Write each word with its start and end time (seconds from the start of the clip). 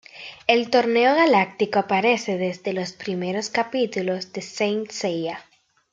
El 0.47 0.71
Torneo 0.71 1.13
Galáctico 1.13 1.77
aparece 1.77 2.39
desde 2.39 2.73
los 2.73 2.93
primeros 2.93 3.51
capítulos 3.51 4.33
de 4.33 4.41
Saint 4.41 4.89
Seiya. 4.89 5.45